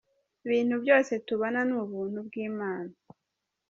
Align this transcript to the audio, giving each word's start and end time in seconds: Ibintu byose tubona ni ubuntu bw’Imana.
Ibintu 0.45 0.75
byose 0.83 1.11
tubona 1.27 1.59
ni 1.67 1.75
ubuntu 1.83 2.19
bw’Imana. 2.27 2.93